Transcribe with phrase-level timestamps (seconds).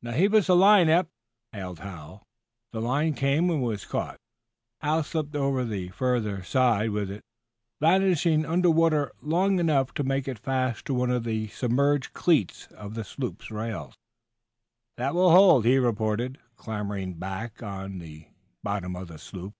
[0.00, 1.08] "Now, heave us a line, Eph!"
[1.52, 2.22] hailed Hal.
[2.70, 4.20] The line came, and was caught.
[4.78, 7.24] Hal slipped over the further side with it,
[7.80, 12.66] vanishing under water long enough to make it fast to one of the submerged cleats
[12.76, 13.92] of the sloop's rail.
[14.98, 18.26] "That will hold," he reported, clambering back on to the
[18.62, 19.52] bottom of the sloop.